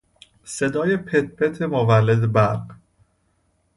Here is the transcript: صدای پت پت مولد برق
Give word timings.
صدای 0.57 0.97
پت 0.97 1.25
پت 1.37 1.61
مولد 1.61 2.31
برق 2.31 2.63